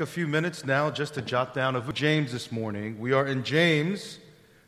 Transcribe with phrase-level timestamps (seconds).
[0.00, 2.98] take a few minutes now just to jot down of James this morning.
[2.98, 4.18] We are in James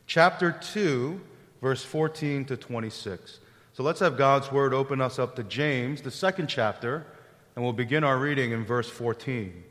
[0.07, 1.19] chapter 2,
[1.63, 3.41] verse 14 to 26.
[3.73, 7.07] So let's have God's word open us up to James, the second chapter,
[7.57, 9.65] and we'll begin our reading in verse 14.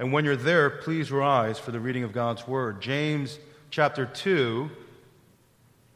[0.00, 2.82] And when you're there, please rise for the reading of God's word.
[2.82, 3.38] James
[3.70, 4.68] chapter 2,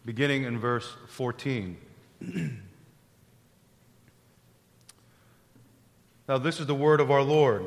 [0.05, 1.77] beginning in verse 14.
[6.29, 7.67] now, this is the word of our Lord.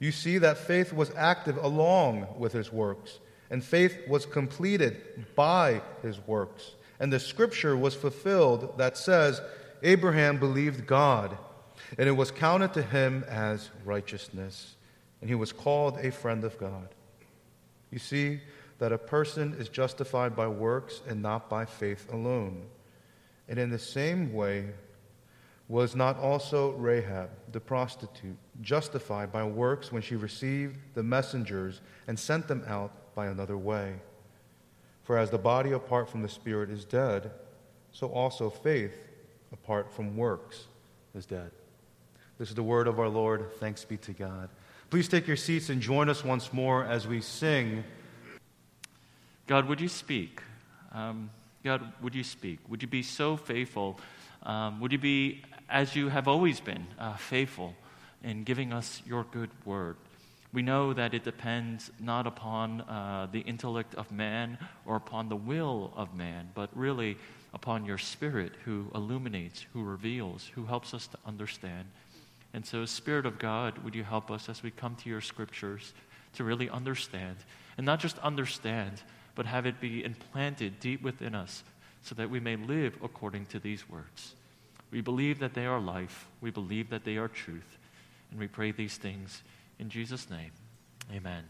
[0.00, 3.20] You see that faith was active along with his works,
[3.50, 6.72] and faith was completed by his works.
[6.98, 9.40] And the scripture was fulfilled that says,
[9.82, 11.36] Abraham believed God,
[11.98, 14.74] and it was counted to him as righteousness,
[15.20, 16.88] and he was called a friend of God.
[17.90, 18.40] You see
[18.78, 22.62] that a person is justified by works and not by faith alone.
[23.48, 24.70] And in the same way,
[25.70, 32.18] was not also Rahab, the prostitute, justified by works when she received the messengers and
[32.18, 33.94] sent them out by another way?
[35.04, 37.30] For as the body apart from the spirit is dead,
[37.92, 38.96] so also faith
[39.52, 40.66] apart from works
[41.14, 41.52] is dead.
[42.36, 43.52] This is the word of our Lord.
[43.60, 44.48] Thanks be to God.
[44.90, 47.84] Please take your seats and join us once more as we sing.
[49.46, 50.42] God, would you speak?
[50.92, 51.30] Um,
[51.62, 52.58] God, would you speak?
[52.68, 54.00] Would you be so faithful?
[54.42, 57.74] Um, would you be as you have always been, uh, faithful
[58.22, 59.96] in giving us your good word.
[60.52, 65.36] We know that it depends not upon uh, the intellect of man or upon the
[65.36, 67.16] will of man, but really
[67.54, 71.86] upon your spirit who illuminates, who reveals, who helps us to understand.
[72.52, 75.94] And so, Spirit of God, would you help us as we come to your scriptures
[76.34, 77.36] to really understand?
[77.76, 79.02] And not just understand,
[79.36, 81.62] but have it be implanted deep within us
[82.02, 84.34] so that we may live according to these words.
[84.90, 86.26] We believe that they are life.
[86.40, 87.78] We believe that they are truth.
[88.30, 89.42] And we pray these things
[89.78, 90.50] in Jesus' name.
[91.12, 91.44] Amen.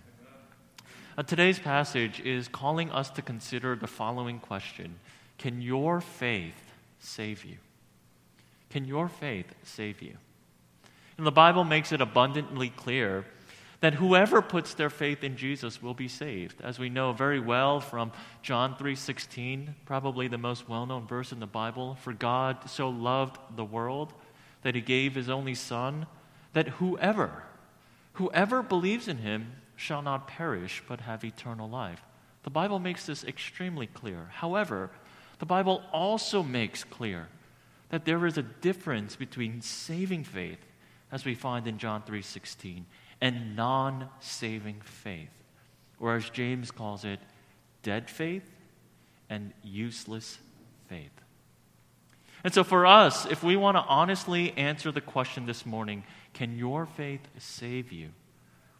[1.18, 4.94] Uh, today's passage is calling us to consider the following question
[5.38, 7.56] Can your faith save you?
[8.70, 10.16] Can your faith save you?
[11.18, 13.26] And the Bible makes it abundantly clear
[13.80, 16.60] that whoever puts their faith in Jesus will be saved.
[16.60, 21.46] As we know very well from John 3:16, probably the most well-known verse in the
[21.46, 24.12] Bible, for God so loved the world
[24.62, 26.06] that he gave his only son
[26.52, 27.44] that whoever
[28.14, 32.02] whoever believes in him shall not perish but have eternal life.
[32.42, 34.28] The Bible makes this extremely clear.
[34.32, 34.90] However,
[35.38, 37.28] the Bible also makes clear
[37.88, 40.66] that there is a difference between saving faith
[41.10, 42.84] as we find in John 3:16
[43.20, 45.30] and non saving faith,
[45.98, 47.20] or as James calls it,
[47.82, 48.50] dead faith
[49.28, 50.38] and useless
[50.88, 51.10] faith.
[52.42, 56.56] And so, for us, if we want to honestly answer the question this morning, can
[56.56, 58.10] your faith save you?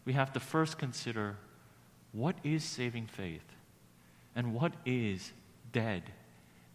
[0.03, 1.37] We have to first consider
[2.11, 3.45] what is saving faith
[4.35, 5.31] and what is
[5.71, 6.03] dead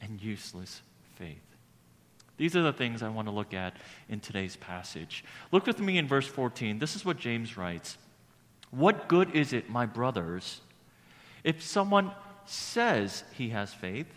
[0.01, 0.83] and useless
[1.17, 1.46] faith.
[2.37, 3.77] These are the things I want to look at
[4.09, 5.25] in today's passage.
[5.53, 6.79] Look with me in verse 14.
[6.79, 7.97] This is what James writes
[8.71, 10.61] What good is it, my brothers,
[11.45, 12.13] if someone
[12.45, 14.13] says he has faith,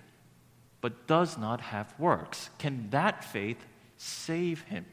[0.81, 2.49] but does not have works?
[2.57, 3.65] Can that faith
[3.97, 4.85] save him?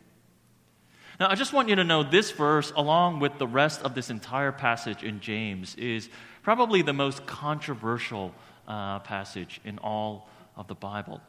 [1.18, 4.10] Now, I just want you to know this verse, along with the rest of this
[4.10, 6.10] entire passage in James, is
[6.42, 8.34] probably the most controversial
[8.68, 11.20] uh, passage in all of the Bible.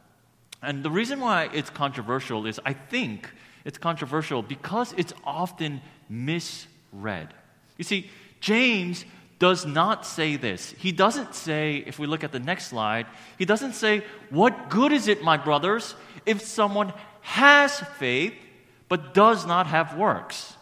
[0.61, 3.29] And the reason why it's controversial is I think
[3.65, 7.33] it's controversial because it's often misread.
[7.77, 8.09] You see,
[8.39, 9.05] James
[9.39, 10.73] does not say this.
[10.79, 13.05] He doesn't say, if we look at the next slide,
[13.37, 15.95] he doesn't say, What good is it, my brothers,
[16.25, 18.33] if someone has faith
[18.89, 20.53] but does not have works.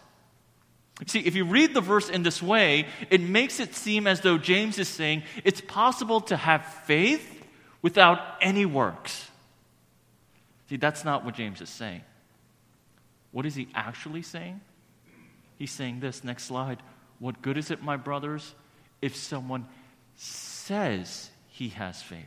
[1.07, 4.37] See, if you read the verse in this way, it makes it seem as though
[4.37, 7.43] James is saying it's possible to have faith
[7.81, 9.29] without any works.
[10.69, 12.01] See, that's not what James is saying.
[13.31, 14.61] What is he actually saying?
[15.57, 16.81] He's saying this, next slide.
[17.19, 18.55] What good is it, my brothers,
[19.01, 19.67] if someone
[20.15, 22.25] says he has faith,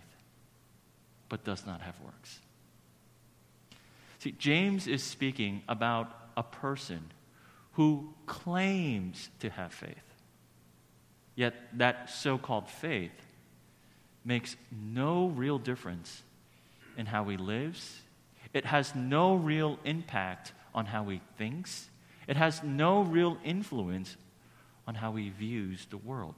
[1.29, 2.38] but does not have works?
[4.19, 7.00] See, James is speaking about a person
[7.73, 9.94] who claims to have faith.
[11.37, 13.12] Yet that so called faith
[14.25, 16.23] makes no real difference
[16.96, 18.00] in how he lives.
[18.53, 21.89] It has no real impact on how he thinks.
[22.27, 24.17] It has no real influence
[24.87, 26.35] on how he views the world.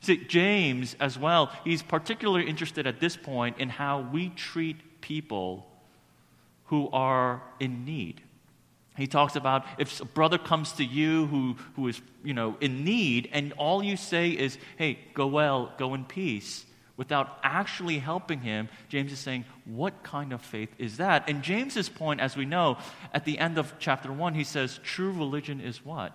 [0.00, 5.66] See, James, as well, he's particularly interested at this point in how we treat people
[6.66, 8.20] who are in need.
[8.96, 12.84] He talks about if a brother comes to you who, who is you know, in
[12.84, 16.64] need, and all you say is, hey, go well, go in peace,
[16.96, 21.28] without actually helping him, James is saying, what kind of faith is that?
[21.28, 22.78] And James's point, as we know,
[23.12, 26.12] at the end of chapter 1, he says, true religion is what?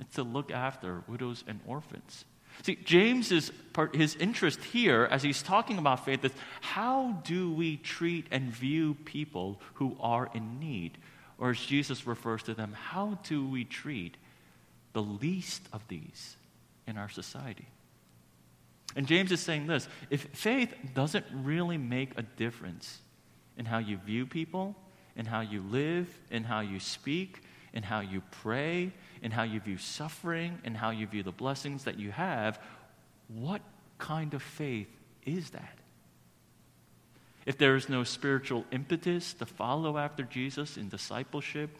[0.00, 2.24] It's to look after widows and orphans.
[2.62, 7.76] See, James's part, his interest here, as he's talking about faith, is how do we
[7.76, 10.98] treat and view people who are in need?
[11.38, 14.16] Or as Jesus refers to them, how do we treat
[14.92, 16.36] the least of these
[16.86, 17.68] in our society?
[18.98, 23.00] And James is saying this if faith doesn't really make a difference
[23.56, 24.76] in how you view people,
[25.16, 27.42] in how you live, in how you speak,
[27.72, 28.92] in how you pray,
[29.22, 32.60] in how you view suffering, in how you view the blessings that you have,
[33.28, 33.62] what
[33.98, 34.88] kind of faith
[35.24, 35.78] is that?
[37.48, 41.70] if there is no spiritual impetus to follow after Jesus in discipleship,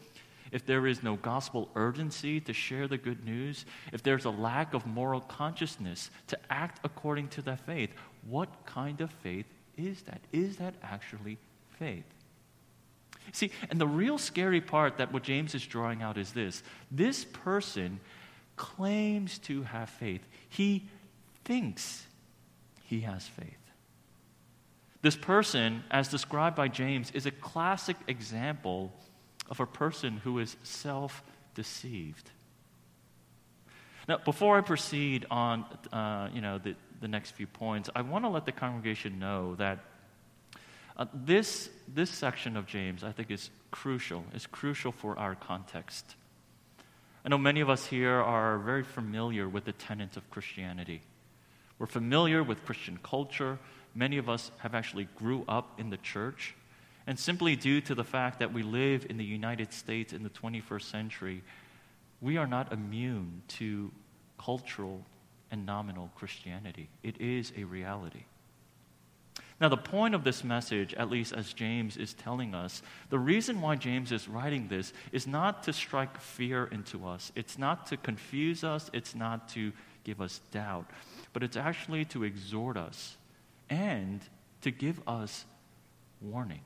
[0.51, 4.73] if there is no gospel urgency to share the good news, if there's a lack
[4.73, 7.91] of moral consciousness to act according to that faith,
[8.27, 9.45] what kind of faith
[9.77, 10.21] is that?
[10.31, 11.37] Is that actually
[11.77, 12.05] faith?
[13.31, 17.25] See, and the real scary part that what James is drawing out is this this
[17.25, 17.99] person
[18.55, 20.87] claims to have faith, he
[21.45, 22.05] thinks
[22.83, 23.55] he has faith.
[25.01, 28.91] This person, as described by James, is a classic example
[29.49, 31.23] of a person who is self
[31.55, 32.29] deceived.
[34.07, 38.25] Now, before I proceed on uh, you know, the, the next few points, I want
[38.25, 39.79] to let the congregation know that
[40.97, 44.23] uh, this, this section of James, I think, is crucial.
[44.33, 46.15] It's crucial for our context.
[47.23, 51.01] I know many of us here are very familiar with the tenets of Christianity.
[51.77, 53.59] We're familiar with Christian culture,
[53.95, 56.55] many of us have actually grew up in the church.
[57.09, 60.29] And simply due to the fact that we live in the United States in the
[60.29, 61.41] 21st century,
[62.21, 63.89] we are not immune to
[64.37, 65.03] cultural
[65.49, 66.87] and nominal Christianity.
[67.01, 68.25] It is a reality.
[69.59, 73.59] Now, the point of this message, at least as James is telling us, the reason
[73.59, 77.31] why James is writing this is not to strike fear into us.
[77.35, 78.91] It's not to confuse us.
[78.93, 79.71] It's not to
[80.03, 80.85] give us doubt.
[81.33, 83.17] But it's actually to exhort us
[83.67, 84.21] and
[84.61, 85.45] to give us
[86.21, 86.61] warning.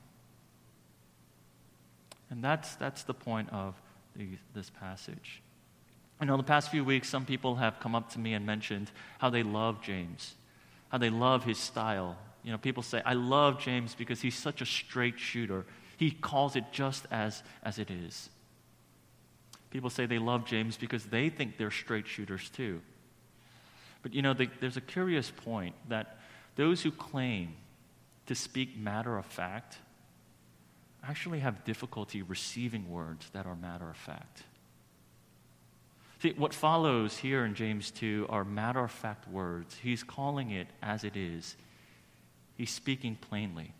[2.34, 3.80] And that's, that's the point of
[4.16, 4.26] the,
[4.56, 5.40] this passage.
[6.18, 8.90] I know the past few weeks, some people have come up to me and mentioned
[9.18, 10.34] how they love James,
[10.88, 12.16] how they love his style.
[12.42, 15.64] You know, people say, I love James because he's such a straight shooter.
[15.96, 18.28] He calls it just as, as it is.
[19.70, 22.80] People say they love James because they think they're straight shooters too.
[24.02, 26.18] But you know, the, there's a curious point that
[26.56, 27.54] those who claim
[28.26, 29.78] to speak matter of fact
[31.08, 34.42] actually have difficulty receiving words that are matter of fact.
[36.22, 39.76] See, what follows here in James 2 are matter of fact words.
[39.82, 41.56] He's calling it as it is,
[42.56, 43.72] he's speaking plainly.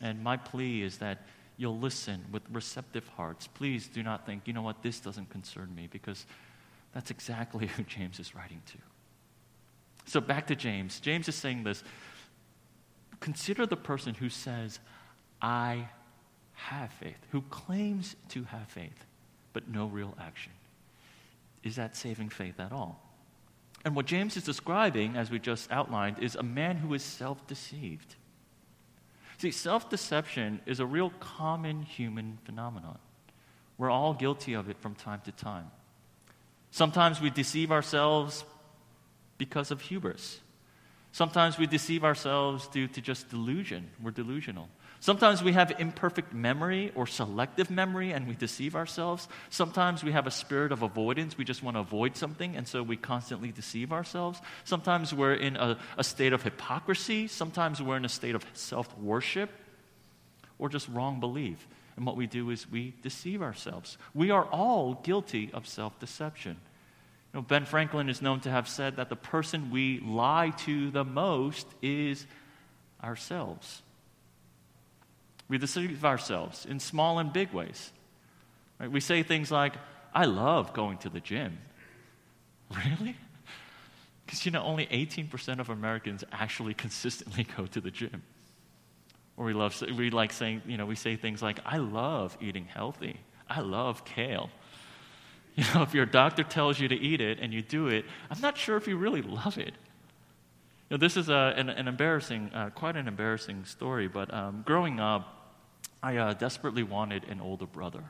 [0.00, 3.46] And my plea is that you'll listen with receptive hearts.
[3.46, 6.26] Please do not think, you know what, this doesn't concern me, because
[6.92, 8.78] that's exactly who James is writing to.
[10.06, 10.98] So back to James.
[10.98, 11.84] James is saying this
[13.20, 14.80] Consider the person who says,
[15.40, 15.88] I
[16.68, 19.04] have faith, who claims to have faith,
[19.52, 20.52] but no real action.
[21.62, 23.00] Is that saving faith at all?
[23.84, 27.46] And what James is describing, as we just outlined, is a man who is self
[27.46, 28.14] deceived.
[29.38, 32.98] See, self deception is a real common human phenomenon.
[33.76, 35.70] We're all guilty of it from time to time.
[36.70, 38.44] Sometimes we deceive ourselves
[39.38, 40.40] because of hubris.
[41.10, 43.90] Sometimes we deceive ourselves due to just delusion.
[44.02, 44.68] We're delusional.
[45.02, 49.26] Sometimes we have imperfect memory or selective memory and we deceive ourselves.
[49.50, 51.36] Sometimes we have a spirit of avoidance.
[51.36, 54.40] We just want to avoid something and so we constantly deceive ourselves.
[54.62, 57.26] Sometimes we're in a, a state of hypocrisy.
[57.26, 59.50] Sometimes we're in a state of self worship
[60.60, 61.66] or just wrong belief.
[61.96, 63.98] And what we do is we deceive ourselves.
[64.14, 66.58] We are all guilty of self deception.
[67.34, 70.92] You know, ben Franklin is known to have said that the person we lie to
[70.92, 72.24] the most is
[73.02, 73.82] ourselves.
[75.52, 77.92] We deceive ourselves in small and big ways.
[78.80, 78.90] Right?
[78.90, 79.74] We say things like,
[80.14, 81.58] I love going to the gym.
[82.74, 83.16] Really?
[84.24, 88.22] Because, you know, only 18% of Americans actually consistently go to the gym.
[89.36, 92.64] Or we, love, we like saying, you know, we say things like, I love eating
[92.64, 93.20] healthy.
[93.46, 94.48] I love kale.
[95.54, 98.40] You know, if your doctor tells you to eat it and you do it, I'm
[98.40, 99.74] not sure if you really love it.
[100.88, 104.62] You know, this is a, an, an embarrassing, uh, quite an embarrassing story, but um,
[104.64, 105.41] growing up,
[106.02, 108.02] I uh, desperately wanted an older brother.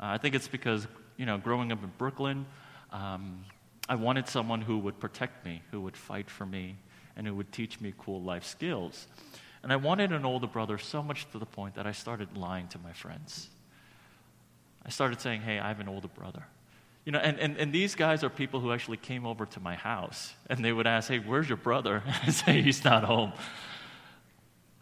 [0.00, 0.86] Uh, I think it's because,
[1.16, 2.46] you know, growing up in Brooklyn,
[2.90, 3.44] um,
[3.88, 6.76] I wanted someone who would protect me, who would fight for me,
[7.16, 9.06] and who would teach me cool life skills.
[9.62, 12.66] And I wanted an older brother so much to the point that I started lying
[12.68, 13.48] to my friends.
[14.84, 16.42] I started saying, hey, I have an older brother.
[17.04, 19.74] You know, and, and, and these guys are people who actually came over to my
[19.76, 22.02] house, and they would ask, hey, where's your brother?
[22.06, 23.32] And I'd say, he's not home.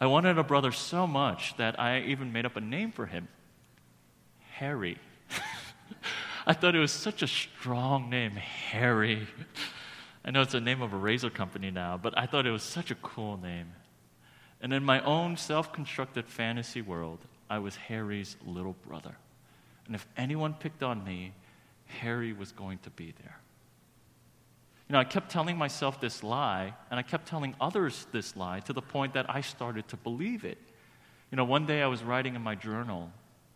[0.01, 3.29] I wanted a brother so much that I even made up a name for him
[4.53, 4.99] Harry.
[6.47, 9.27] I thought it was such a strong name, Harry.
[10.25, 12.63] I know it's the name of a razor company now, but I thought it was
[12.63, 13.73] such a cool name.
[14.61, 19.17] And in my own self constructed fantasy world, I was Harry's little brother.
[19.87, 21.33] And if anyone picked on me,
[21.87, 23.40] Harry was going to be there.
[24.91, 28.59] You know, I kept telling myself this lie, and I kept telling others this lie
[28.59, 30.59] to the point that I started to believe it.
[31.31, 33.13] You know, one day I was writing in my journal,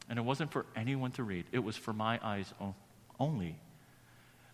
[0.09, 2.55] and it wasn't for anyone to read, it was for my eyes
[3.19, 3.59] only.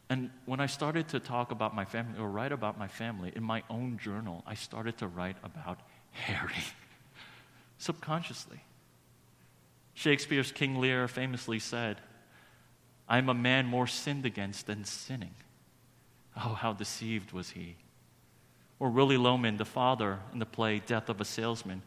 [0.09, 3.43] And when I started to talk about my family or write about my family in
[3.43, 5.81] my own journal, I started to write about
[6.13, 6.65] Harry
[7.77, 8.65] subconsciously.
[9.93, 11.99] Shakespeare's King Lear famously said,
[13.07, 15.35] I'm a man more sinned against than sinning.
[16.37, 17.77] Oh, how deceived was he.
[18.79, 21.83] Or Willy Loman, the father in the play Death of a Salesman,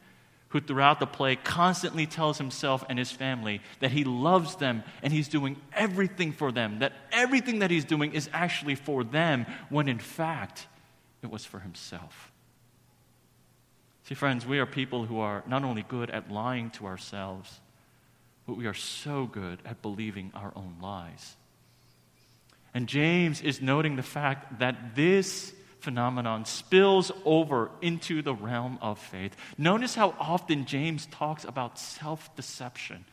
[0.49, 5.11] who throughout the play constantly tells himself and his family that he loves them and
[5.11, 9.87] he's doing everything for them, that everything that he's doing is actually for them, when
[9.87, 10.67] in fact
[11.23, 12.31] it was for himself.
[14.03, 17.61] See, friends, we are people who are not only good at lying to ourselves,
[18.45, 21.35] but we are so good at believing our own lies.
[22.73, 28.97] And James is noting the fact that this phenomenon spills over into the realm of
[28.97, 29.35] faith.
[29.57, 33.05] Notice how often James talks about self deception.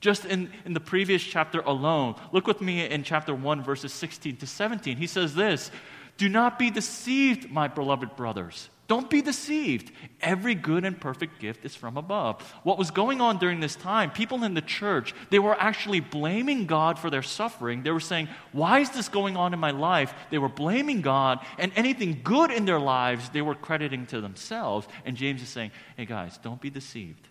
[0.00, 4.36] Just in, in the previous chapter alone, look with me in chapter 1, verses 16
[4.38, 4.96] to 17.
[4.96, 5.70] He says this
[6.16, 8.68] Do not be deceived, my beloved brothers.
[8.88, 9.92] Don't be deceived.
[10.20, 12.42] Every good and perfect gift is from above.
[12.62, 16.66] What was going on during this time, people in the church, they were actually blaming
[16.66, 17.82] God for their suffering.
[17.82, 20.12] They were saying, Why is this going on in my life?
[20.30, 24.88] They were blaming God, and anything good in their lives, they were crediting to themselves.
[25.04, 27.28] And James is saying, Hey guys, don't be deceived.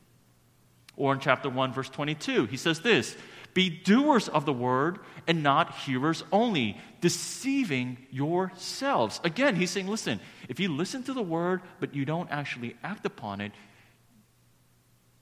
[0.98, 3.15] Or in chapter 1, verse 22, he says this
[3.53, 9.20] be doers of the word and not hearers only, deceiving yourselves.
[9.24, 13.05] Again, he's saying, listen, if you listen to the word but you don't actually act
[13.05, 13.51] upon it,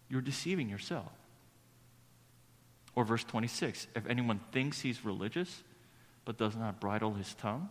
[0.10, 1.12] you're deceiving yourself.
[2.96, 5.64] Or verse 26 if anyone thinks he's religious
[6.26, 7.70] but does not bridle his tongue,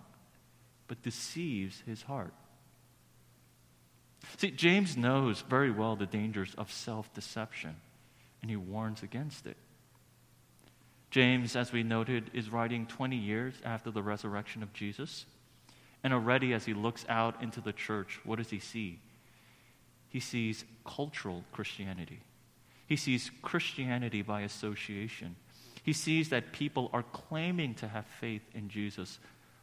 [0.89, 2.33] but deceives his heart.
[4.37, 7.77] See, James knows very well the dangers of self deception,
[8.43, 9.57] and he warns against it.
[11.11, 15.25] James, as we noted, is writing 20 years after the resurrection of Jesus.
[16.05, 19.01] And already, as he looks out into the church, what does he see?
[20.09, 22.21] He sees cultural Christianity.
[22.87, 25.37] He sees Christianity by association.
[25.83, 29.19] He sees that people are claiming to have faith in Jesus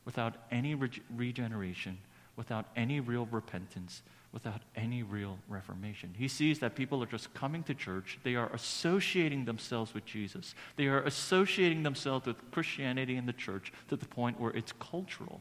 [0.06, 0.76] without any
[1.16, 1.98] regeneration,
[2.36, 4.02] without any real repentance,
[4.36, 6.14] without any real reformation.
[6.16, 10.54] He sees that people are just coming to church, they are associating themselves with Jesus,
[10.76, 15.40] they are associating themselves with Christianity and the church to the point where it's cultural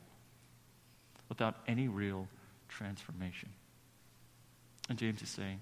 [1.29, 2.29] without any real
[2.69, 3.49] transformation.
[4.89, 5.61] And James is saying,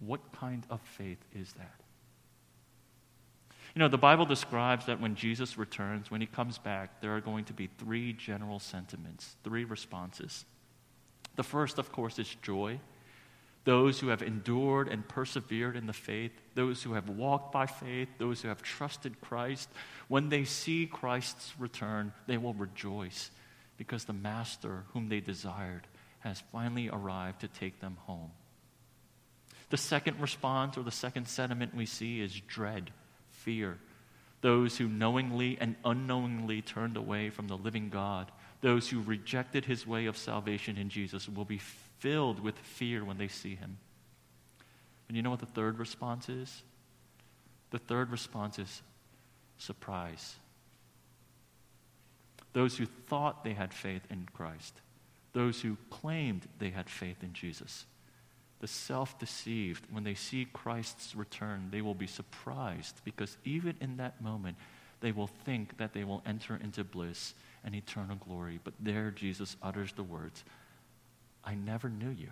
[0.00, 1.80] what kind of faith is that?
[3.74, 7.20] You know, the Bible describes that when Jesus returns, when he comes back, there are
[7.22, 10.44] going to be three general sentiments, three responses.
[11.36, 12.80] The first, of course, is joy.
[13.64, 18.08] those who have endured and persevered in the faith, those who have walked by faith,
[18.18, 19.68] those who have trusted Christ,
[20.08, 23.30] when they see Christ's return, they will rejoice
[23.76, 25.86] because the Master whom they desired
[26.20, 28.30] has finally arrived to take them home.
[29.70, 32.90] The second response or the second sentiment we see is dread,
[33.30, 33.78] fear.
[34.40, 38.30] Those who knowingly and unknowingly turned away from the living God,
[38.62, 41.60] those who rejected his way of salvation in Jesus, will be
[41.98, 43.76] filled with fear when they see him.
[45.08, 46.62] And you know what the third response is?
[47.70, 48.82] The third response is
[49.58, 50.36] surprise.
[52.52, 54.80] Those who thought they had faith in Christ,
[55.32, 57.84] those who claimed they had faith in Jesus,
[58.60, 63.96] the self deceived, when they see Christ's return, they will be surprised because even in
[63.96, 64.56] that moment,
[65.00, 68.60] they will think that they will enter into bliss and eternal glory.
[68.62, 70.44] But there, Jesus utters the words,
[71.44, 72.30] I never knew you.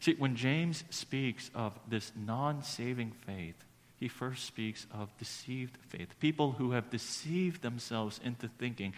[0.00, 3.54] See, when James speaks of this non saving faith,
[4.00, 6.08] he first speaks of deceived faith.
[6.18, 8.94] People who have deceived themselves into thinking,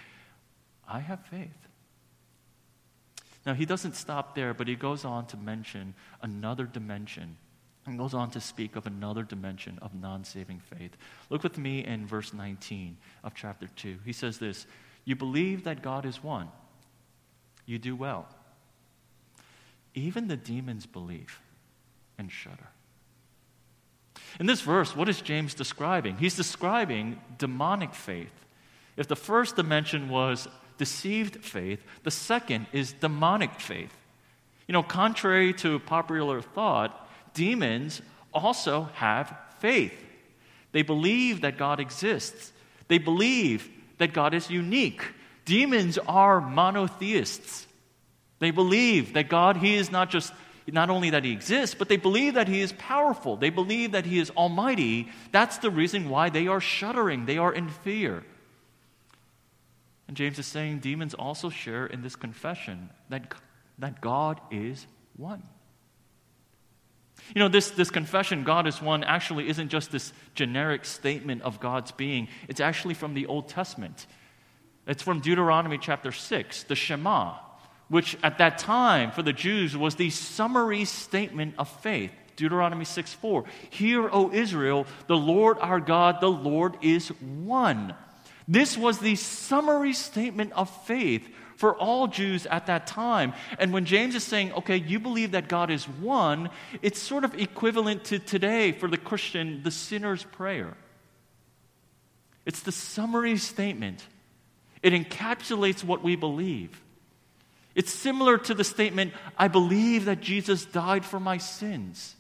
[0.89, 1.51] I have faith.
[3.45, 7.37] Now, he doesn't stop there, but he goes on to mention another dimension
[7.87, 10.97] and goes on to speak of another dimension of non saving faith.
[11.31, 13.99] Look with me in verse 19 of chapter 2.
[14.05, 14.67] He says this
[15.05, 16.49] You believe that God is one
[17.67, 18.27] you do well.
[19.95, 21.41] Even the demons believe
[22.19, 22.69] and shudder.
[24.39, 26.17] In this verse, what is James describing?
[26.17, 28.33] He's describing demonic faith.
[28.97, 30.49] If the first dimension was
[30.79, 33.95] deceived faith, the second is demonic faith.
[34.67, 37.04] You know, contrary to popular thought,
[37.35, 38.01] demons
[38.33, 39.95] also have faith.
[40.73, 42.53] They believe that God exists,
[42.89, 45.05] they believe that God is unique.
[45.45, 47.67] Demons are monotheists.
[48.39, 50.33] They believe that God, He is not just,
[50.67, 53.37] not only that He exists, but they believe that He is powerful.
[53.37, 55.11] They believe that He is almighty.
[55.33, 58.25] That's the reason why they are shuddering, they are in fear.
[60.09, 63.35] And James is saying demons also share in this confession that,
[63.79, 65.43] that God is one.
[67.35, 71.61] You know, this, this confession, God is one, actually isn't just this generic statement of
[71.61, 72.29] God's being.
[72.49, 74.07] It's actually from the Old Testament.
[74.87, 77.37] It's from Deuteronomy chapter 6, the Shema,
[77.89, 82.13] which at that time for the Jews was the summary statement of faith.
[82.37, 83.45] Deuteronomy 6 4.
[83.71, 87.95] Hear, O Israel, the Lord our God, the Lord is one.
[88.47, 93.33] This was the summary statement of faith for all Jews at that time.
[93.59, 96.51] And when James is saying, okay, you believe that God is one,
[96.83, 100.77] it's sort of equivalent to today for the Christian, the sinner's prayer.
[102.45, 104.05] It's the summary statement
[104.85, 106.83] it encapsulates what we believe.
[107.75, 112.15] It's similar to the statement, I believe that Jesus died for my sins.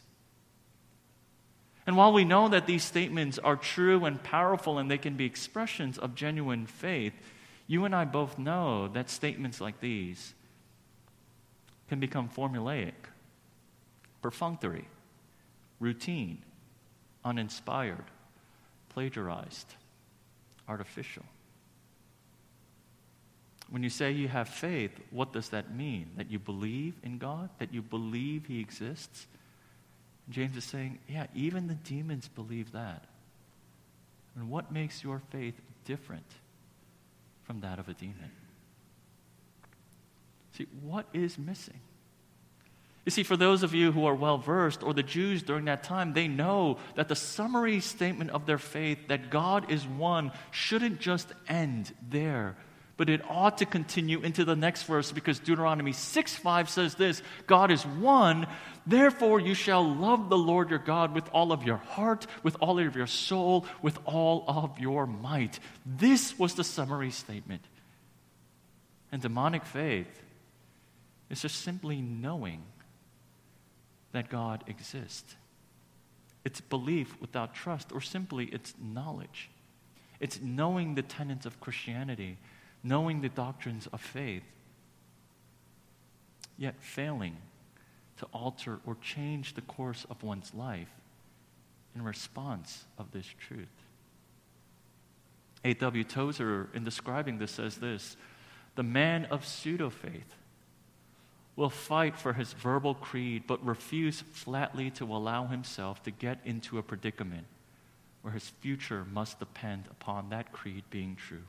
[1.86, 5.26] And while we know that these statements are true and powerful and they can be
[5.26, 7.12] expressions of genuine faith,
[7.66, 10.34] you and I both know that statements like these
[11.88, 12.92] can become formulaic,
[14.22, 14.86] perfunctory,
[15.80, 16.42] routine,
[17.24, 18.04] uninspired,
[18.90, 19.74] plagiarized,
[20.68, 21.24] artificial.
[23.70, 26.10] When you say you have faith, what does that mean?
[26.16, 27.48] That you believe in God?
[27.58, 29.26] That you believe He exists?
[30.30, 33.04] James is saying, yeah, even the demons believe that.
[34.36, 36.24] And what makes your faith different
[37.44, 38.30] from that of a demon?
[40.52, 41.80] See, what is missing?
[43.04, 45.82] You see, for those of you who are well versed, or the Jews during that
[45.82, 51.00] time, they know that the summary statement of their faith, that God is one, shouldn't
[51.00, 52.56] just end there
[52.96, 57.22] but it ought to continue into the next verse because Deuteronomy 6 5 says this
[57.46, 58.46] God is one,
[58.86, 62.78] therefore you shall love the Lord your God with all of your heart, with all
[62.78, 65.58] of your soul, with all of your might.
[65.84, 67.62] This was the summary statement.
[69.10, 70.22] And demonic faith
[71.30, 72.62] is just simply knowing
[74.12, 75.36] that God exists.
[76.44, 79.50] It's belief without trust, or simply it's knowledge.
[80.20, 82.38] It's knowing the tenets of Christianity
[82.84, 84.44] knowing the doctrines of faith,
[86.58, 87.36] yet failing
[88.18, 90.92] to alter or change the course of one's life
[91.96, 93.66] in response of this truth.
[95.64, 96.04] A.W.
[96.04, 98.16] Tozer, in describing this, says this
[98.74, 100.34] The man of pseudo faith
[101.56, 106.78] will fight for his verbal creed, but refuse flatly to allow himself to get into
[106.78, 107.46] a predicament
[108.22, 111.44] where his future must depend upon that creed being true.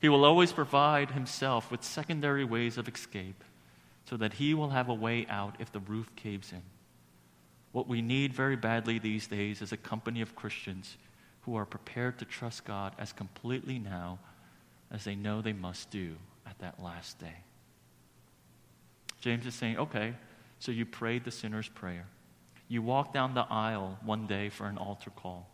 [0.00, 3.42] He will always provide himself with secondary ways of escape
[4.04, 6.62] so that he will have a way out if the roof caves in.
[7.72, 10.96] What we need very badly these days is a company of Christians
[11.42, 14.18] who are prepared to trust God as completely now
[14.90, 17.36] as they know they must do at that last day.
[19.20, 20.14] James is saying, okay,
[20.58, 22.06] so you prayed the sinner's prayer.
[22.68, 25.48] You walked down the aisle one day for an altar call.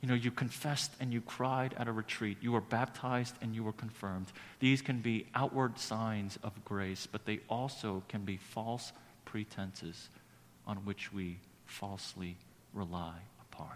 [0.00, 2.38] You know, you confessed and you cried at a retreat.
[2.40, 4.26] You were baptized and you were confirmed.
[4.60, 8.92] These can be outward signs of grace, but they also can be false
[9.24, 10.08] pretenses
[10.66, 12.36] on which we falsely
[12.72, 13.72] rely upon.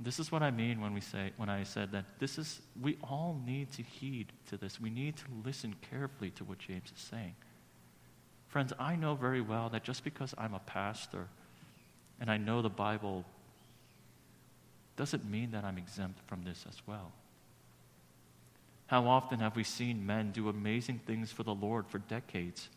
[0.00, 2.98] This is what I mean when we say when I said that this is we
[3.02, 4.80] all need to heed to this.
[4.80, 7.34] We need to listen carefully to what James is saying.
[8.48, 11.28] Friends, I know very well that just because I'm a pastor
[12.20, 13.24] and I know the Bible
[14.96, 17.12] doesn't mean that I'm exempt from this as well.
[18.86, 22.68] How often have we seen men do amazing things for the Lord for decades,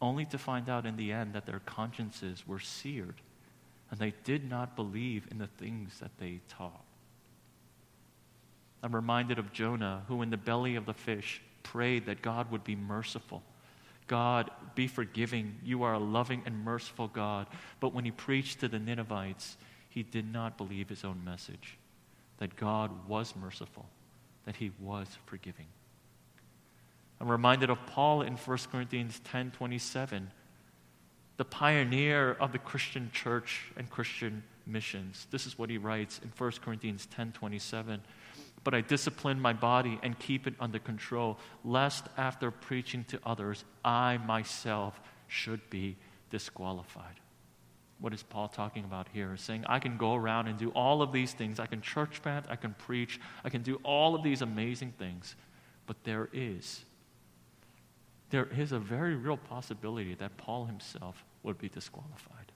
[0.00, 3.20] only to find out in the end that their consciences were seared
[3.90, 6.84] and they did not believe in the things that they taught?
[8.82, 12.64] I'm reminded of Jonah, who in the belly of the fish prayed that God would
[12.64, 13.42] be merciful.
[14.06, 15.56] God, be forgiving.
[15.62, 17.46] You are a loving and merciful God.
[17.78, 19.56] But when he preached to the Ninevites,
[19.90, 21.76] he did not believe his own message
[22.38, 23.86] that God was merciful,
[24.46, 25.66] that he was forgiving.
[27.20, 30.30] I'm reminded of Paul in 1 Corinthians 10 27,
[31.36, 35.26] the pioneer of the Christian church and Christian missions.
[35.30, 38.00] This is what he writes in 1 Corinthians 10 27.
[38.62, 43.64] But I discipline my body and keep it under control, lest after preaching to others,
[43.84, 45.96] I myself should be
[46.30, 47.20] disqualified.
[48.00, 49.36] What is Paul talking about here?
[49.36, 51.60] Saying, I can go around and do all of these things.
[51.60, 55.36] I can church plant, I can preach, I can do all of these amazing things.
[55.86, 56.84] But there is,
[58.30, 62.52] there is a very real possibility that Paul himself would be disqualified.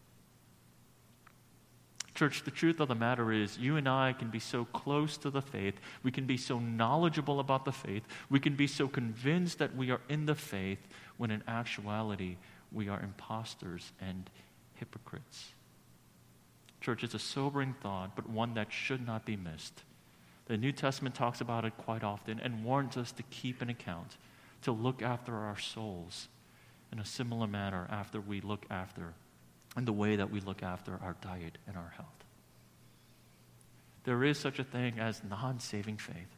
[2.14, 5.30] Church, the truth of the matter is, you and I can be so close to
[5.30, 9.58] the faith, we can be so knowledgeable about the faith, we can be so convinced
[9.58, 12.36] that we are in the faith, when in actuality,
[12.70, 14.30] we are imposters and
[14.84, 15.52] hypocrites.
[16.80, 19.82] Church, it's a sobering thought, but one that should not be missed.
[20.46, 24.18] The New Testament talks about it quite often and warns us to keep an account,
[24.62, 26.28] to look after our souls
[26.92, 29.14] in a similar manner after we look after,
[29.76, 32.08] in the way that we look after our diet and our health.
[34.04, 36.36] There is such a thing as non saving faith,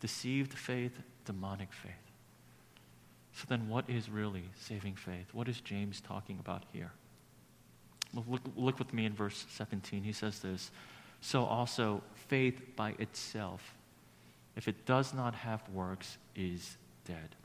[0.00, 1.92] deceived faith, demonic faith.
[3.34, 5.32] So then, what is really saving faith?
[5.32, 6.90] What is James talking about here?
[8.16, 10.02] Look, look with me in verse 17.
[10.02, 10.70] He says this
[11.20, 13.74] So also, faith by itself,
[14.56, 17.36] if it does not have works, is dead.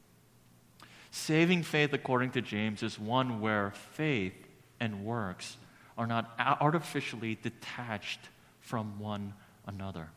[1.11, 4.33] Saving faith, according to James, is one where faith
[4.79, 5.57] and works
[5.97, 8.19] are not artificially detached
[8.61, 9.33] from one
[9.67, 10.07] another.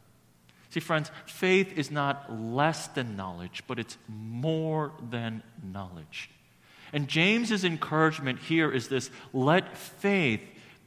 [0.70, 6.30] See, friends, faith is not less than knowledge, but it's more than knowledge.
[6.94, 10.40] And James's encouragement here is this let faith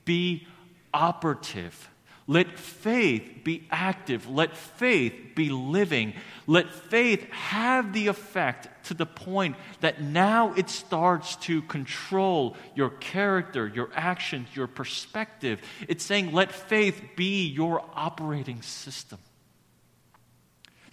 [0.06, 0.48] be
[0.93, 1.89] operative.
[2.28, 4.30] Let faith be active.
[4.30, 6.13] Let faith be living.
[6.46, 12.89] Let faith have the effect to the point that now it starts to control your
[12.89, 15.62] character, your actions, your perspective.
[15.89, 19.20] It's saying, let faith be your operating system.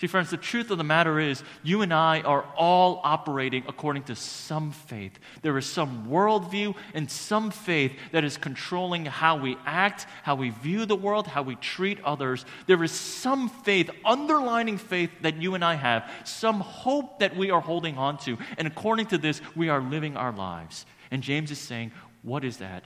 [0.00, 4.04] See, friends, the truth of the matter is, you and I are all operating according
[4.04, 5.18] to some faith.
[5.42, 10.50] There is some worldview and some faith that is controlling how we act, how we
[10.50, 12.44] view the world, how we treat others.
[12.66, 17.50] There is some faith, underlining faith that you and I have, some hope that we
[17.50, 18.36] are holding on to.
[18.58, 20.86] And according to this, we are living our lives.
[21.12, 22.84] And James is saying, What is that?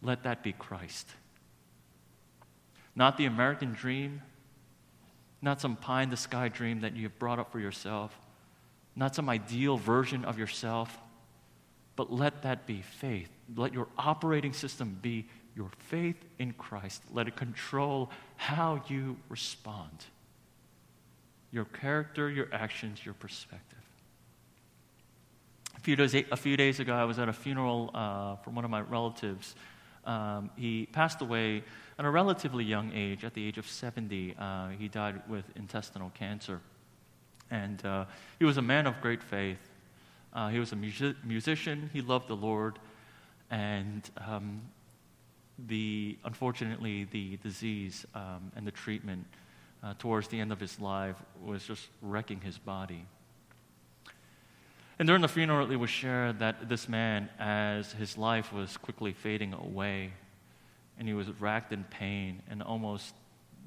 [0.00, 1.08] Let that be Christ.
[2.94, 4.22] Not the American dream
[5.42, 8.18] not some pie in the sky dream that you've brought up for yourself,
[8.94, 10.98] not some ideal version of yourself,
[11.94, 13.30] but let that be faith.
[13.54, 17.02] Let your operating system be your faith in Christ.
[17.12, 20.04] Let it control how you respond
[21.50, 23.78] your character, your actions, your perspective.
[25.76, 28.64] A few days, a few days ago, I was at a funeral uh, for one
[28.64, 29.54] of my relatives.
[30.04, 31.64] Um, he passed away
[31.98, 36.10] at a relatively young age, at the age of 70, uh, he died with intestinal
[36.10, 36.60] cancer.
[37.50, 38.04] And uh,
[38.38, 39.70] he was a man of great faith.
[40.32, 42.78] Uh, he was a music- musician, he loved the Lord,
[43.50, 44.60] and um,
[45.66, 49.24] the, unfortunately, the disease um, and the treatment
[49.82, 53.06] uh, towards the end of his life was just wrecking his body.
[54.98, 59.12] And during the funeral, it was shared that this man, as his life was quickly
[59.12, 60.12] fading away,
[60.98, 63.14] and he was racked in pain, and almost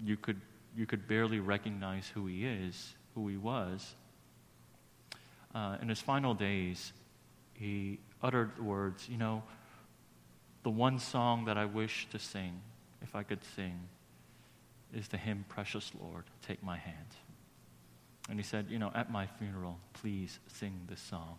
[0.03, 0.39] you could,
[0.75, 3.95] you could barely recognize who he is, who he was.
[5.53, 6.93] Uh, in his final days,
[7.53, 9.43] he uttered the words, You know,
[10.63, 12.61] the one song that I wish to sing,
[13.01, 13.79] if I could sing,
[14.93, 16.95] is the hymn, Precious Lord, Take My Hand.
[18.29, 21.35] And he said, You know, at my funeral, please sing this song.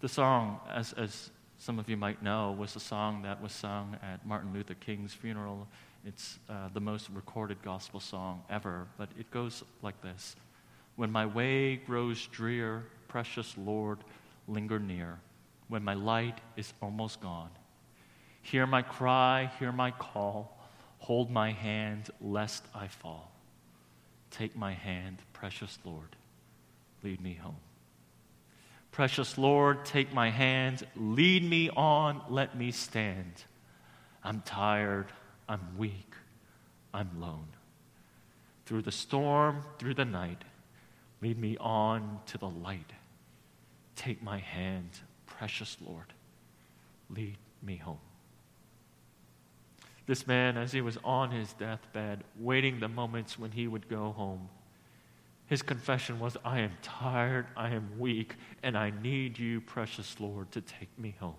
[0.00, 3.96] The song, as, as some of you might know, was a song that was sung
[4.02, 5.66] at Martin Luther King's funeral.
[6.04, 10.36] It's uh, the most recorded gospel song ever, but it goes like this
[10.96, 13.98] When my way grows drear, precious Lord,
[14.46, 15.18] linger near.
[15.68, 17.50] When my light is almost gone,
[18.42, 20.56] hear my cry, hear my call,
[20.98, 23.32] hold my hand lest I fall.
[24.30, 26.14] Take my hand, precious Lord,
[27.02, 27.65] lead me home.
[28.96, 33.44] Precious Lord, take my hand, lead me on, let me stand.
[34.24, 35.12] I'm tired,
[35.46, 36.14] I'm weak,
[36.94, 37.48] I'm lone.
[38.64, 40.42] Through the storm, through the night,
[41.20, 42.90] lead me on to the light.
[43.96, 44.88] Take my hand,
[45.26, 46.14] precious Lord,
[47.10, 47.98] lead me home.
[50.06, 54.12] This man, as he was on his deathbed, waiting the moments when he would go
[54.12, 54.48] home,
[55.46, 60.50] his confession was, I am tired, I am weak, and I need you, precious Lord,
[60.52, 61.36] to take me home.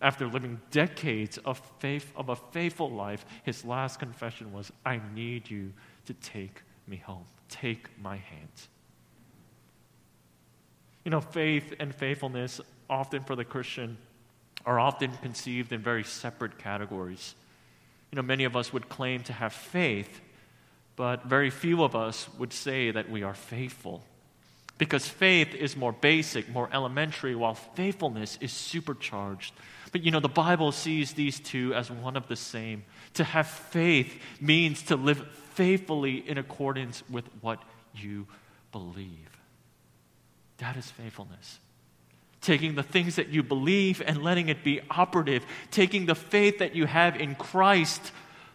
[0.00, 5.50] After living decades of faith of a faithful life, his last confession was, I need
[5.50, 5.72] you
[6.06, 7.24] to take me home.
[7.48, 8.50] Take my hand.
[11.04, 13.96] You know, faith and faithfulness, often for the Christian,
[14.64, 17.34] are often conceived in very separate categories.
[18.10, 20.20] You know, many of us would claim to have faith,
[20.96, 24.02] but very few of us would say that we are faithful.
[24.76, 29.54] Because faith is more basic, more elementary, while faithfulness is supercharged.
[29.92, 32.84] But you know, the Bible sees these two as one of the same.
[33.14, 37.62] To have faith means to live faithfully in accordance with what
[37.94, 38.26] you
[38.72, 39.38] believe.
[40.58, 41.58] That is faithfulness
[42.44, 46.76] taking the things that you believe and letting it be operative, taking the faith that
[46.76, 48.12] you have in Christ,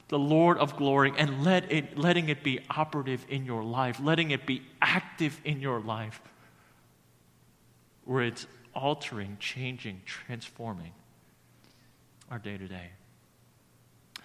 [0.09, 4.31] the Lord of glory, and let it, letting it be operative in your life, letting
[4.31, 6.19] it be active in your life,
[8.05, 10.91] where it's altering, changing, transforming
[12.29, 12.89] our day to day.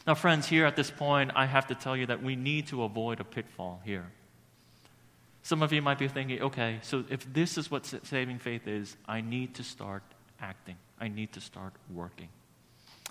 [0.07, 2.83] Now, friends, here at this point, I have to tell you that we need to
[2.83, 4.07] avoid a pitfall here.
[5.42, 8.97] Some of you might be thinking, okay, so if this is what saving faith is,
[9.07, 10.03] I need to start
[10.40, 10.77] acting.
[10.99, 12.29] I need to start working.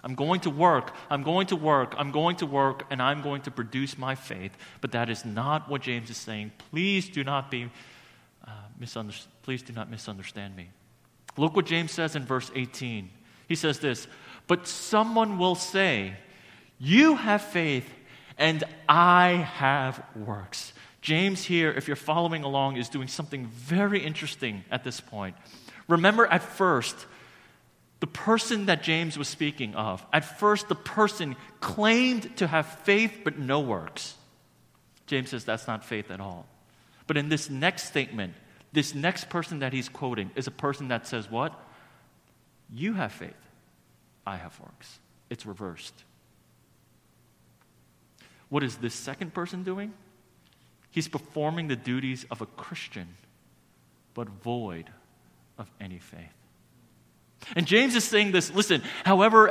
[0.03, 3.41] I'm going to work, I'm going to work, I'm going to work, and I'm going
[3.43, 4.51] to produce my faith.
[4.81, 6.51] But that is not what James is saying.
[6.71, 7.69] Please do not be
[8.45, 9.31] uh, misunderstood.
[9.43, 10.69] Please do not misunderstand me.
[11.37, 13.09] Look what James says in verse 18.
[13.47, 14.07] He says this,
[14.47, 16.15] but someone will say,
[16.79, 17.89] You have faith,
[18.37, 20.73] and I have works.
[21.01, 25.35] James, here, if you're following along, is doing something very interesting at this point.
[25.87, 26.95] Remember, at first,
[28.03, 33.21] the person that James was speaking of, at first, the person claimed to have faith
[33.23, 34.15] but no works.
[35.07, 36.45] James says that's not faith at all.
[37.07, 38.33] But in this next statement,
[38.73, 41.57] this next person that he's quoting is a person that says, What?
[42.69, 43.31] You have faith,
[44.27, 44.99] I have works.
[45.29, 45.93] It's reversed.
[48.49, 49.93] What is this second person doing?
[50.91, 53.15] He's performing the duties of a Christian,
[54.13, 54.89] but void
[55.57, 56.42] of any faith.
[57.55, 59.49] And James is saying this listen, however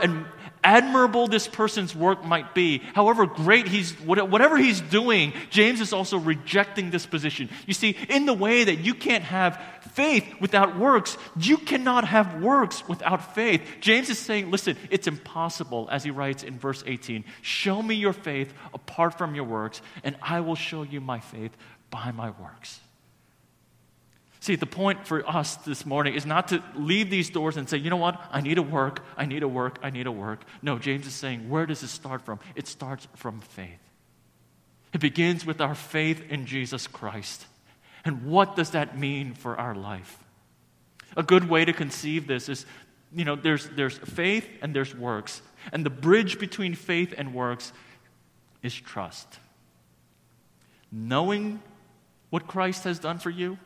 [0.64, 6.18] admirable this person's work might be, however great he's, whatever he's doing, James is also
[6.18, 7.48] rejecting this position.
[7.66, 9.60] You see, in the way that you can't have
[9.92, 13.62] faith without works, you cannot have works without faith.
[13.80, 18.12] James is saying, listen, it's impossible, as he writes in verse 18 Show me your
[18.12, 21.56] faith apart from your works, and I will show you my faith
[21.90, 22.80] by my works.
[24.42, 27.76] See, the point for us this morning is not to leave these doors and say,
[27.76, 30.42] you know what, I need to work, I need to work, I need to work.
[30.62, 32.40] No, James is saying, where does it start from?
[32.56, 33.78] It starts from faith.
[34.92, 37.46] It begins with our faith in Jesus Christ.
[38.04, 40.18] And what does that mean for our life?
[41.16, 42.66] A good way to conceive this is,
[43.14, 45.40] you know, there's, there's faith and there's works.
[45.72, 47.72] And the bridge between faith and works
[48.60, 49.38] is trust.
[50.90, 51.62] Knowing
[52.30, 53.56] what Christ has done for you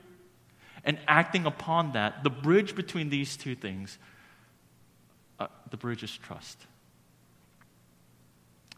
[0.87, 3.99] and acting upon that, the bridge between these two things,
[5.41, 6.57] uh, the bridge is trust.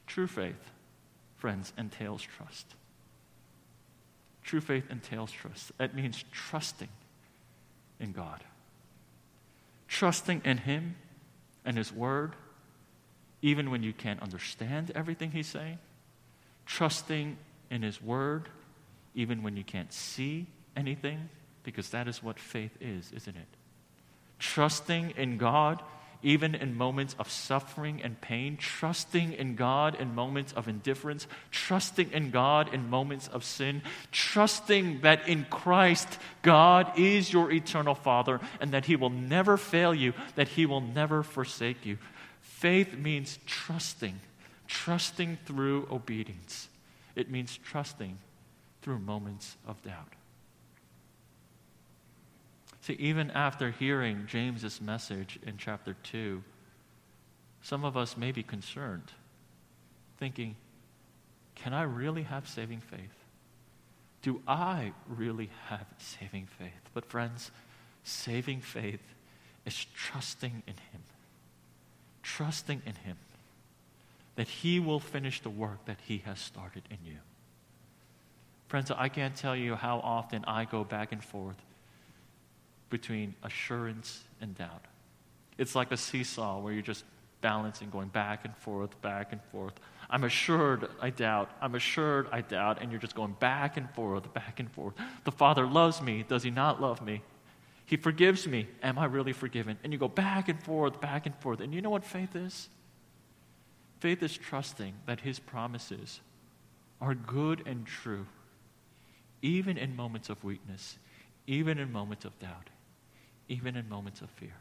[0.07, 0.73] True faith,
[1.37, 2.67] friends, entails trust.
[4.43, 5.71] True faith entails trust.
[5.77, 6.89] That means trusting
[8.01, 8.43] in God.
[9.87, 10.97] Trusting in Him
[11.67, 12.33] and His Word,
[13.43, 15.79] even when you can't understand everything He's saying.
[16.65, 17.37] Trusting
[17.71, 18.49] in His Word,
[19.15, 21.29] even when you can't see anything,
[21.69, 23.49] because that is what faith is, isn't it?
[24.39, 25.83] Trusting in God
[26.23, 32.11] even in moments of suffering and pain, trusting in God in moments of indifference, trusting
[32.11, 38.41] in God in moments of sin, trusting that in Christ, God is your eternal Father
[38.61, 41.99] and that He will never fail you, that He will never forsake you.
[42.41, 44.19] Faith means trusting,
[44.67, 46.69] trusting through obedience.
[47.15, 48.19] It means trusting
[48.83, 50.18] through moments of doubt.
[52.89, 56.43] See, even after hearing James's message in chapter 2,
[57.61, 59.13] some of us may be concerned,
[60.17, 60.57] thinking,
[61.55, 63.13] can I really have saving faith?
[64.23, 66.89] Do I really have saving faith?
[66.95, 67.51] But, friends,
[68.05, 69.03] saving faith
[69.67, 71.03] is trusting in Him.
[72.23, 73.19] Trusting in Him
[74.37, 77.19] that He will finish the work that He has started in you.
[78.69, 81.63] Friends, I can't tell you how often I go back and forth
[82.91, 84.85] between assurance and doubt.
[85.59, 87.05] It's like a seesaw where you're just
[87.41, 89.75] balancing, going back and forth, back and forth.
[90.11, 91.51] I'm assured I doubt.
[91.61, 92.81] I'm assured I doubt.
[92.81, 94.95] And you're just going back and forth, back and forth.
[95.25, 96.25] The Father loves me.
[96.27, 97.23] Does He not love me?
[97.85, 98.69] He forgives me.
[98.83, 99.79] Am I really forgiven?
[99.83, 101.61] And you go back and forth, back and forth.
[101.61, 102.69] And you know what faith is?
[104.01, 106.21] Faith is trusting that His promises
[107.01, 108.27] are good and true,
[109.43, 110.99] even in moments of weakness,
[111.47, 112.71] even in moments of doubt
[113.49, 114.55] even in moments of fear.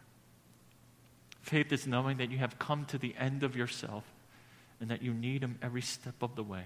[1.41, 4.03] Faith is knowing that you have come to the end of yourself
[4.79, 6.63] and that you need Him every step of the way.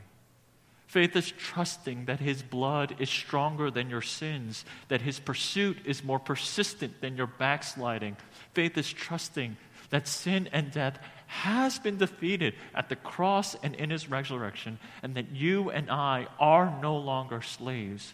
[0.87, 6.03] Faith is trusting that His blood is stronger than your sins, that His pursuit is
[6.03, 8.17] more persistent than your backsliding.
[8.53, 9.55] Faith is trusting
[9.91, 15.15] that sin and death has been defeated at the cross and in His resurrection, and
[15.15, 18.13] that you and I are no longer slaves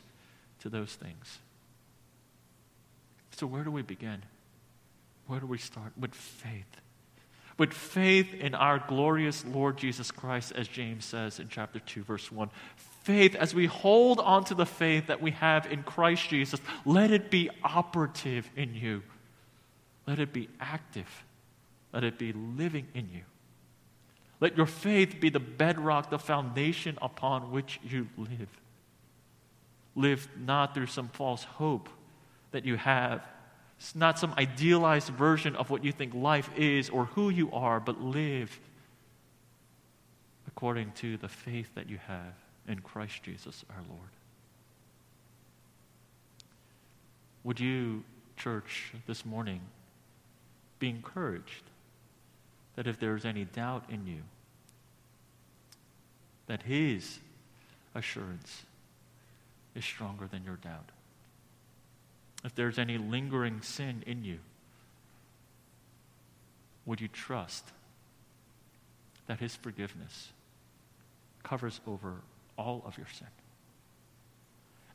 [0.59, 1.39] to those things.
[3.37, 4.23] So, where do we begin?
[5.27, 5.93] Where do we start?
[5.99, 6.81] With faith.
[7.59, 12.31] With faith in our glorious Lord Jesus Christ, as James says in chapter 2, verse
[12.31, 12.49] 1.
[13.03, 17.11] Faith, as we hold on to the faith that we have in Christ Jesus, let
[17.11, 19.03] it be operative in you.
[20.07, 21.23] Let it be active.
[21.93, 23.21] Let it be living in you.
[24.39, 28.49] Let your faith be the bedrock, the foundation upon which you live.
[29.95, 31.89] Live not through some false hope
[32.51, 33.25] that you have.
[33.77, 37.79] It's not some idealized version of what you think life is or who you are,
[37.79, 38.59] but live
[40.47, 42.33] according to the faith that you have
[42.67, 44.09] in Christ Jesus our Lord.
[47.43, 48.03] Would you,
[48.35, 49.61] church, this morning
[50.79, 51.63] be encouraged
[52.75, 54.21] that if there is any doubt in you,
[56.47, 57.19] that His
[57.93, 58.63] assurance
[59.75, 60.89] is stronger than your doubt?
[62.47, 64.39] If there's any lingering sin in you,
[66.85, 67.65] would you trust
[69.27, 70.29] that His forgiveness
[71.43, 72.21] covers over
[72.57, 73.27] all of your sin?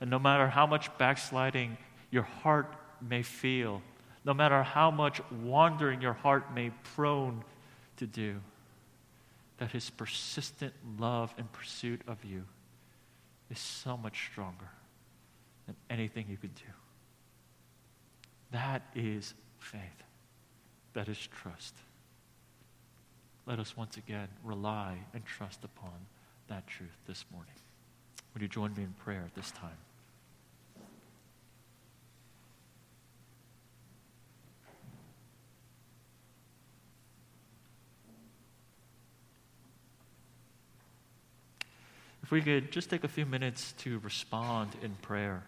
[0.00, 1.76] And no matter how much backsliding
[2.10, 3.82] your heart may feel,
[4.24, 7.44] no matter how much wandering your heart may prone
[7.98, 8.40] to do,
[9.58, 12.44] that his persistent love and pursuit of you
[13.50, 14.70] is so much stronger
[15.66, 16.62] than anything you could do.
[18.52, 19.80] That is faith.
[20.92, 21.74] That is trust.
[23.46, 26.06] Let us once again rely and trust upon
[26.48, 27.54] that truth this morning.
[28.34, 29.70] Would you join me in prayer at this time?
[42.22, 45.42] If we could just take a few minutes to respond in prayer.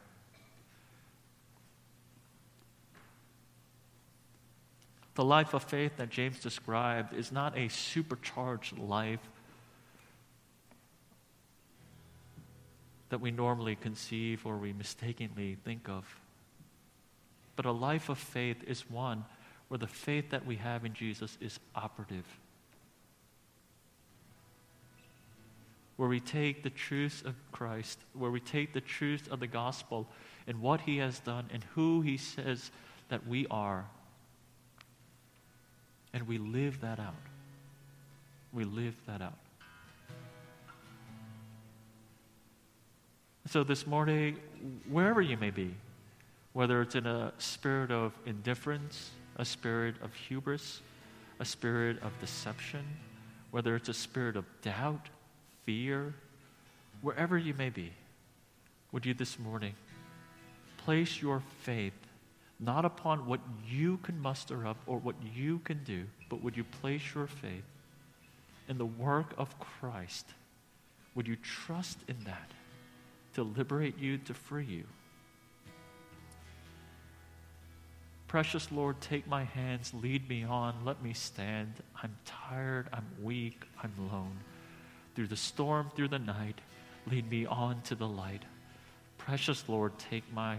[5.15, 9.21] The life of faith that James described is not a supercharged life
[13.11, 16.05] that we normally conceive or we mistakenly think of.
[17.55, 19.25] But a life of faith is one
[19.69, 22.27] where the faith that we have in Jesus is operative.
[25.97, 30.09] Where we take the truths of Christ, where we take the truths of the gospel
[30.49, 32.73] and what he has done and who he says
[33.11, 33.87] that we are
[36.15, 37.15] and we live that out.
[38.53, 39.35] We live that out.
[43.47, 44.39] So this morning,
[44.89, 45.75] wherever you may be,
[46.55, 50.81] whether it's in a spirit of indifference, a spirit of hubris,
[51.41, 52.85] a spirit of deception,
[53.51, 55.09] whether it's a spirit of doubt,
[55.67, 56.15] fear,
[57.03, 57.93] wherever you may be,
[58.93, 59.75] would you this morning
[60.79, 62.04] place your faith
[62.61, 66.65] not upon what you can muster up or what you can do, but would you
[66.65, 67.65] place your faith
[68.69, 70.27] in the work of Christ?
[71.15, 72.51] Would you trust in that
[73.35, 74.85] to liberate you, to free you?
[78.29, 81.73] Precious Lord, take my hands, lead me on, let me stand.
[82.03, 84.37] I'm tired, I'm weak, I'm alone.
[85.15, 86.61] Through the storm, through the night,
[87.09, 88.43] lead me on to the light.
[89.19, 90.59] Precious Lord, take my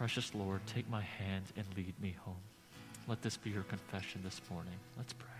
[0.00, 2.40] precious Lord, take my hand and lead me home.
[3.06, 4.72] Let this be your confession this morning.
[4.96, 5.39] Let's pray.